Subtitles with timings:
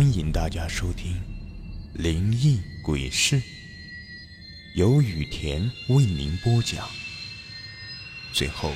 [0.00, 1.12] 欢迎大家收听
[2.02, 3.36] 《灵异鬼事》，
[4.74, 6.88] 由雨田为您播讲。
[8.32, 8.72] 最后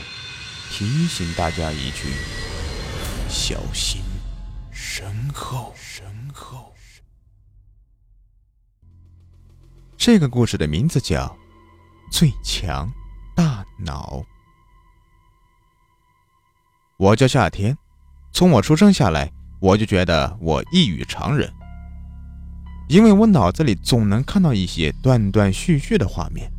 [0.69, 2.11] 提醒大家一句：
[3.27, 4.03] 小心
[4.71, 5.73] 身后。
[5.75, 6.75] 身后。
[9.96, 11.27] 这个故事的名字叫
[12.12, 12.93] 《最强
[13.34, 14.18] 大脑》。
[16.98, 17.79] 我叫夏天，
[18.30, 19.32] 从我出生下来。
[19.65, 21.51] 我就觉得我异于常人，
[22.87, 26.52] 因为我脑子里总能看到一些断断续续的画面，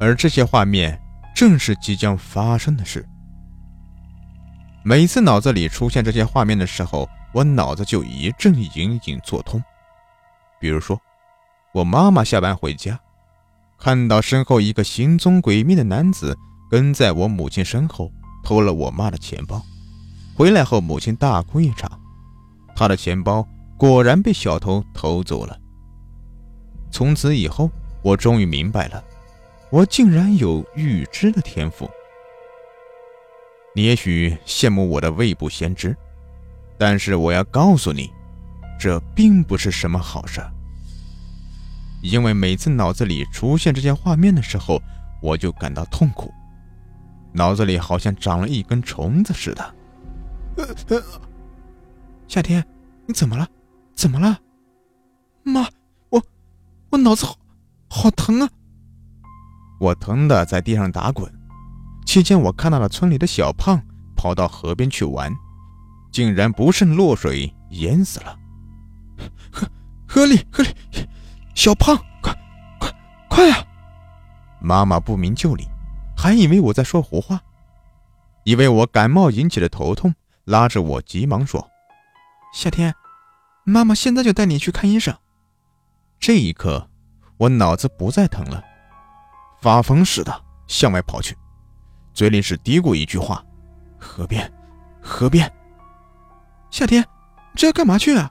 [0.00, 1.00] 而这些画面
[1.32, 3.06] 正是即将发生的事。
[4.84, 9.62] 每次脑子里出现这些画面的时候，我脑子就一阵隐隐作痛。
[10.58, 11.00] 比如说，
[11.72, 12.98] 我妈妈下班回家，
[13.78, 16.36] 看到身后一个行踪诡秘的男子
[16.68, 18.10] 跟在我母亲身后，
[18.42, 19.64] 偷了我妈的钱包。
[20.36, 21.90] 回来后，母亲大哭一场，
[22.74, 25.58] 她的钱包果然被小偷偷走了。
[26.90, 27.70] 从此以后，
[28.02, 29.02] 我终于明白了，
[29.70, 31.88] 我竟然有预知的天赋。
[33.74, 35.96] 你也许羡慕我的未卜先知，
[36.76, 38.10] 但是我要告诉你，
[38.78, 40.42] 这并不是什么好事。
[42.02, 44.82] 因为每次脑子里出现这些画面的时候，
[45.22, 46.30] 我就感到痛苦，
[47.32, 49.74] 脑子里好像长了一根虫子似的。
[50.56, 51.02] 呃，
[52.26, 52.64] 夏天，
[53.06, 53.46] 你怎么了？
[53.94, 54.38] 怎么了？
[55.42, 55.68] 妈，
[56.08, 56.22] 我
[56.90, 57.36] 我脑子好
[57.88, 58.48] 好疼啊！
[59.78, 61.30] 我疼的在地上打滚。
[62.06, 63.80] 期间，我看到了村里的小胖
[64.16, 65.32] 跑到河边去玩，
[66.10, 68.38] 竟然不慎落水淹死了。
[69.52, 69.68] 河
[70.08, 70.70] 河里河里，
[71.54, 72.34] 小胖，快
[72.80, 72.90] 快
[73.28, 73.62] 快啊！
[74.60, 75.68] 妈妈不明就里，
[76.16, 77.40] 还以为我在说胡话，
[78.44, 80.14] 以为我感冒引起的头痛。
[80.46, 81.68] 拉着我，急忙说
[82.54, 82.94] ：“夏天，
[83.64, 85.12] 妈妈现在就带你去看医生。”
[86.20, 86.88] 这一刻，
[87.36, 88.62] 我脑子不再疼了，
[89.60, 91.36] 发疯似的向外跑去，
[92.14, 93.44] 嘴里是嘀咕一句话
[93.98, 94.50] ：“河边，
[95.02, 95.52] 河边。”
[96.70, 97.04] 夏天，
[97.56, 98.30] 这要干嘛去啊？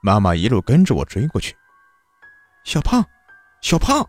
[0.00, 1.54] 妈妈一路跟着我追过去。
[2.64, 3.04] 小胖，
[3.60, 4.08] 小胖！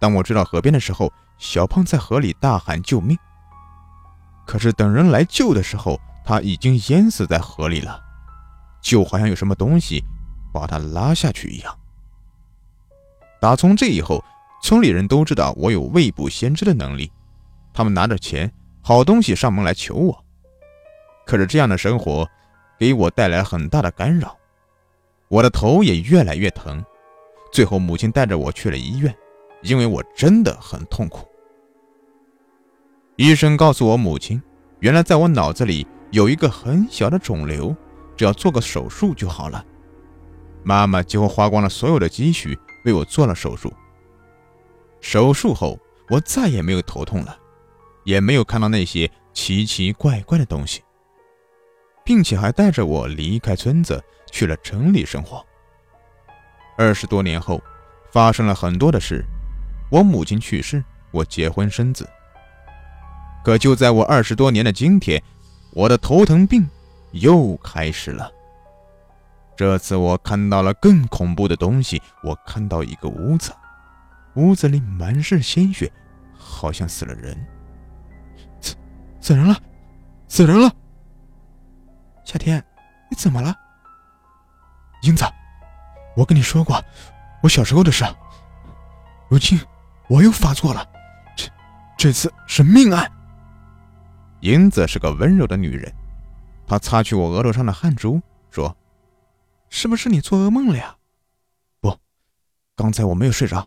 [0.00, 3.18] 当我追到河边的时候，小胖在河里大喊救命。
[4.48, 8.00] 可是等人来救的时候，他已经淹死在河里了，
[8.80, 10.02] 就好像有什么东西
[10.54, 11.78] 把他拉下去一样。
[13.42, 14.24] 打从这以后，
[14.62, 17.12] 村里人都知道我有未卜先知的能力，
[17.74, 18.50] 他们拿着钱、
[18.80, 20.24] 好东西上门来求我。
[21.26, 22.26] 可是这样的生活
[22.78, 24.34] 给我带来很大的干扰，
[25.28, 26.82] 我的头也越来越疼。
[27.52, 29.14] 最后，母亲带着我去了医院，
[29.60, 31.28] 因为我真的很痛苦。
[33.18, 34.40] 医生告诉我，母亲
[34.78, 37.74] 原来在我脑子里有一个很小的肿瘤，
[38.16, 39.64] 只要做个手术就好了。
[40.62, 43.74] 妈妈几乎花光了所有的积蓄为我做了手术。
[45.00, 45.76] 手术后，
[46.08, 47.36] 我再也没有头痛了，
[48.04, 50.84] 也没有看到那些奇奇怪怪的东西，
[52.04, 55.44] 并且还带着我离开村子去了城里生活。
[56.76, 57.60] 二十多年后，
[58.12, 59.24] 发生了很多的事，
[59.90, 62.08] 我母亲去世，我结婚生子。
[63.48, 65.22] 可就在我二十多年的今天，
[65.72, 66.68] 我的头疼病
[67.12, 68.30] 又开始了。
[69.56, 72.02] 这次我看到了更恐怖的东西。
[72.22, 73.50] 我看到一个屋子，
[74.34, 75.90] 屋子里满是鲜血，
[76.36, 77.34] 好像死了人。
[78.60, 78.76] 死
[79.18, 79.56] 死人了，
[80.28, 80.70] 死人了！
[82.26, 82.62] 夏天，
[83.10, 83.56] 你怎么了？
[85.00, 85.24] 英子，
[86.14, 86.78] 我跟你说过
[87.42, 88.04] 我小时候的事，
[89.30, 89.58] 如今
[90.06, 90.86] 我又发作了，
[91.34, 91.48] 这
[91.96, 93.10] 这次是命案。
[94.40, 95.92] 英子是个温柔的女人，
[96.66, 98.76] 她擦去我额头上的汗珠，说
[99.68, 100.96] ：“是不是你做噩梦了呀
[101.80, 101.96] ？”“不，
[102.76, 103.66] 刚才我没有睡着，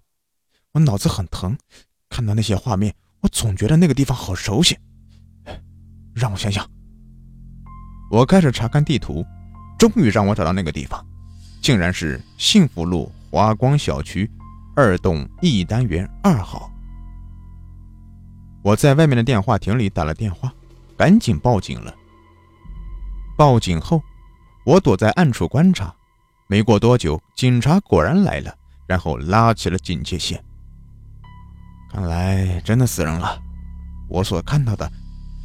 [0.71, 1.57] 我脑子很疼，
[2.09, 4.77] 看到那些画面，我总觉得那个地方好熟悉。
[6.13, 6.65] 让我想想。”
[8.09, 9.25] 我开始查看地图，
[9.77, 11.05] 终于让我找到那个地方，
[11.61, 14.29] 竟然是幸福路华光小区
[14.75, 16.71] 二栋一单元二号。
[18.63, 20.53] 我在外面的电话亭里打了电话。
[21.01, 21.91] 赶紧报警了。
[23.35, 23.99] 报警后，
[24.63, 25.91] 我躲在暗处观察。
[26.45, 28.55] 没过多久，警察果然来了，
[28.85, 30.39] 然后拉起了警戒线。
[31.91, 33.41] 看来真的死人了，
[34.09, 34.87] 我所看到的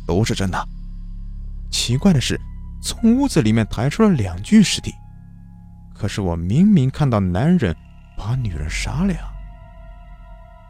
[0.07, 0.69] 都是真的。
[1.71, 2.39] 奇怪的是，
[2.83, 4.93] 从屋子里面抬出了两具尸体，
[5.95, 7.75] 可是我明明看到男人
[8.15, 9.33] 把女人杀了呀，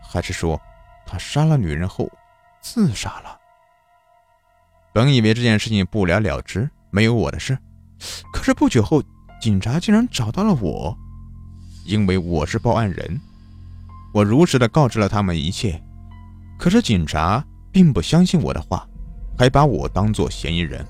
[0.00, 0.56] 还是说
[1.04, 2.08] 他杀了女人后
[2.60, 3.40] 自杀了？
[4.96, 7.58] 本以为这件事情不了了之，没有我的事，
[8.32, 9.02] 可是不久后，
[9.38, 10.96] 警察竟然找到了我，
[11.84, 13.20] 因为我是报案人。
[14.14, 15.78] 我如实的告知了他们一切，
[16.58, 18.88] 可是警察并不相信我的话，
[19.37, 20.82] 还把我当作嫌疑人。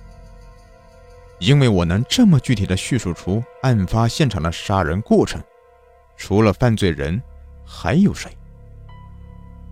[1.41, 5.43] 因为我能这么具体的叙述出案发现场的杀人过程，
[6.17, 7.21] 除了犯罪人，
[7.67, 8.31] 还有谁？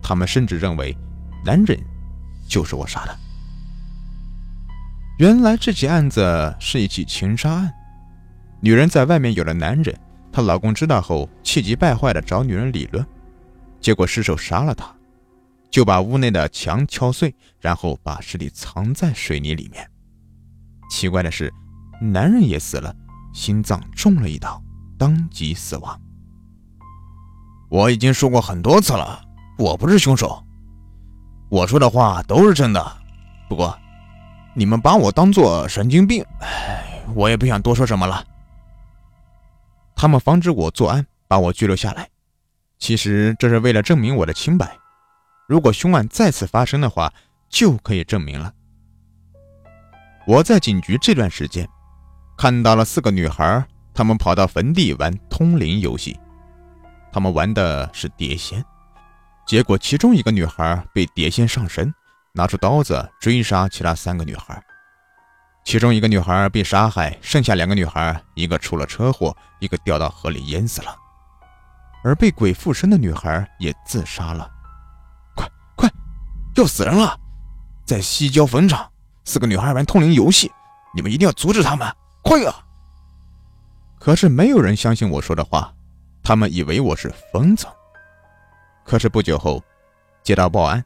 [0.02, 0.92] 他们甚至认为，
[1.44, 1.78] 男人
[2.48, 3.16] 就是我杀的。
[5.18, 7.72] 原来这起案子是一起情杀案，
[8.60, 9.96] 女人在外面有了男人，
[10.32, 13.06] 她老公知道后气急败坏的找女人理论，
[13.80, 14.92] 结果失手杀了她，
[15.70, 19.88] 就把屋内的墙敲碎，然后把尸体藏在水泥里面。
[20.90, 21.52] 奇怪的是，
[22.00, 22.92] 男人也死了，
[23.32, 24.60] 心脏中了一刀，
[24.98, 26.00] 当即死亡。
[27.68, 29.20] 我已经说过很多次了，
[29.58, 30.44] 我不是凶手。
[31.50, 32.96] 我说的话都是真的。
[33.48, 33.78] 不过，
[34.56, 38.24] 你们把我当做神经病，唉，我也不想多说什么了。
[39.96, 42.08] 他们防止我作案，把我拘留下来，
[42.78, 44.76] 其实这是为了证明我的清白。
[45.48, 47.12] 如果凶案再次发生的话，
[47.48, 48.52] 就可以证明了。
[50.26, 51.68] 我在警局这段时间，
[52.38, 56.18] 看到了四个女孩，她们跑到坟地玩通灵游戏。
[57.12, 58.64] 她们玩的是碟仙，
[59.46, 61.92] 结果其中一个女孩被碟仙上身，
[62.36, 64.60] 拿出刀子追杀其他三个女孩。
[65.64, 70.94] 其中一个女孩被杀害，剩下两个女孩，一个出了车祸，一个掉到河里淹死了。
[72.02, 74.50] 而被鬼附身的女孩也自杀了。
[75.36, 75.88] 快快，
[76.56, 77.16] 要死人了，
[77.86, 78.90] 在西郊坟场。
[79.24, 80.50] 四个女孩玩通灵游戏，
[80.92, 81.88] 你们一定要阻止他们！
[82.22, 82.52] 快啊！
[83.98, 85.72] 可是没有人相信我说的话，
[86.22, 87.64] 他们以为我是疯子。
[88.84, 89.62] 可是不久后，
[90.22, 90.84] 接到报案，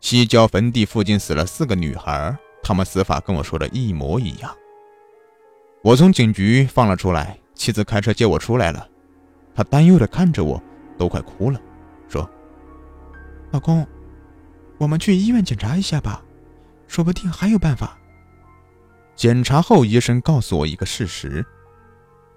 [0.00, 4.56] 西郊坟地附近死了四个女孩，她们死法跟我说的一模一样。
[5.82, 8.88] 我从警局放了出来，妻子开车接我出来了，
[9.54, 10.62] 她担忧的看着我，
[10.96, 11.60] 都快哭了，
[12.08, 12.28] 说
[13.50, 13.86] ：“老公，
[14.78, 16.24] 我们去医院检查一下吧。”
[16.88, 17.98] 说不定还有办法。
[19.14, 21.44] 检查后，医生告诉我一个事实：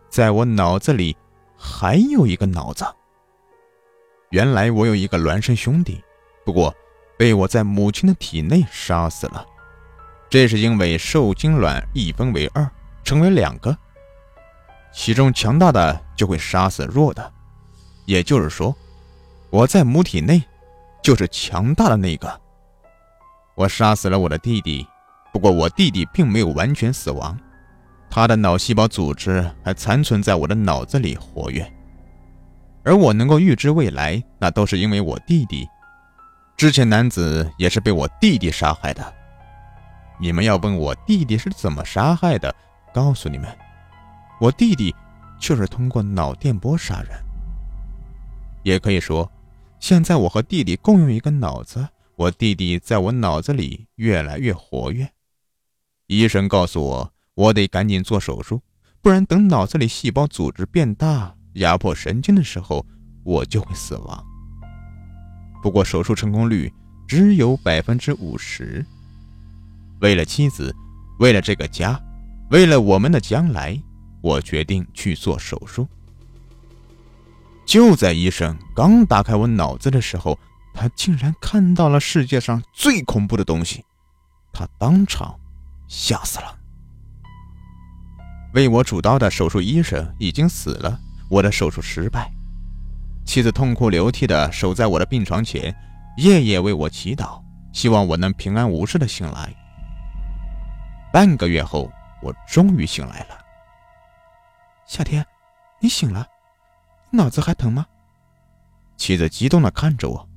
[0.10, 1.16] 在我脑子里
[1.56, 2.86] 还有一个脑子。
[4.32, 6.04] 原来我有一个孪生兄弟，
[6.44, 6.76] 不过
[7.22, 9.46] 被我在母亲的体内杀死了。
[10.28, 12.68] 这是因为受精卵一分为二，
[13.04, 13.78] 成为两个，
[14.92, 17.32] 其中强大的就会杀死弱的。
[18.08, 18.76] 也就是说，
[19.52, 20.42] 我在母体内
[21.04, 22.42] 就是强大的那个。
[23.54, 24.84] 我杀死了我的弟弟，
[25.32, 27.38] 不过我弟弟并没有完全死亡，
[28.10, 31.72] 他的脑细胞组织还残存在我的脑子里活跃。
[32.84, 35.70] 而我能够预知未来，那都是因为我弟弟。
[36.62, 39.14] 之前男子也是被我弟弟杀害的。
[40.20, 42.56] 你们要问我弟弟是怎么杀害的，
[42.94, 43.50] 告诉你们，
[44.40, 44.94] 我弟弟
[45.40, 47.20] 就是通过脑电波杀人。
[48.62, 49.28] 也可以说，
[49.80, 51.88] 现在我和弟弟共用一个脑子。
[52.16, 55.10] 我弟弟在我脑子里越来越活跃，
[56.06, 58.62] 医生告诉我，我得赶紧做手术，
[59.02, 62.86] 不然等脑子里细胞组织变大，压迫神经的时候，
[63.24, 64.31] 我就会死亡。
[65.62, 66.72] 不过手术成功率
[67.08, 68.86] 只有百分之五十。
[70.00, 70.76] 为了妻子，
[71.20, 72.00] 为了这个家，
[72.50, 73.80] 为了我们的将来，
[74.22, 75.88] 我决定去做手术。
[77.66, 80.38] 就在医生刚打开我脑子的时候。
[80.74, 83.84] 他竟然看到了世界上最恐怖的东西，
[84.54, 85.38] 他当场
[85.90, 86.58] 吓死了。
[88.54, 90.98] 为我主刀的手术医生已经死了，
[91.30, 92.32] 我的手术失败。
[93.26, 95.74] 妻子痛哭流涕的守在我的病床前，
[96.18, 99.54] 夜夜为我祈祷，希望我能平安无事的醒来。
[101.14, 103.38] 半个月后，我终于醒来了。
[104.86, 105.26] 夏天，
[105.80, 106.28] 你醒了，
[107.12, 107.86] 脑子还疼吗？
[108.98, 110.28] 妻子激动的看着我。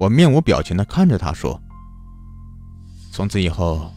[0.00, 1.60] 我面无表情地看着她说
[3.12, 3.92] ：“从此以后，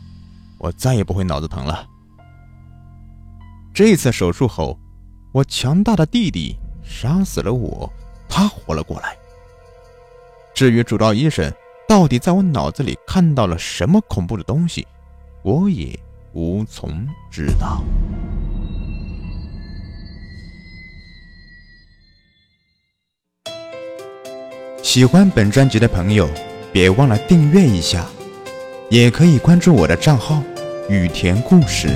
[0.59, 1.87] 我再也不会脑子疼了。”
[3.73, 4.79] 这次手术后，
[5.33, 7.91] 我强大的弟弟杀死了我，
[8.35, 9.15] 他活了过来。
[10.53, 11.49] 至于主刀医生
[11.87, 14.85] 到底在我脑子里看到了什么恐怖的东西，
[15.41, 15.97] 我也
[16.33, 17.81] 无从知道。
[24.83, 26.29] 喜欢本专辑的朋友，
[26.73, 28.05] 别忘了订阅一下，
[28.89, 30.43] 也可以关注我的账号
[30.89, 31.87] “雨田故事”，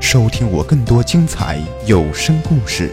[0.00, 2.90] 收听我更多精彩有声故事。